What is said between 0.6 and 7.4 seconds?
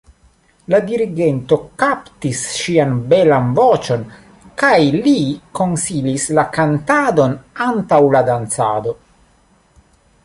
La dirigento kaptis ŝian belan voĉon kaj li konsilis la kantadon